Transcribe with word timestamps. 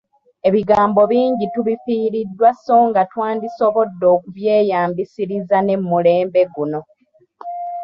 Ebigambo 0.47 1.01
bingi 1.11 1.45
tubifiiriddwa 1.53 2.49
so 2.63 2.75
nga 2.87 3.01
twandisobodde 3.11 4.05
okubyeyambisiriza 4.15 5.57
ne 5.63 5.75
mulembe 5.87 6.41
guno, 6.53 6.79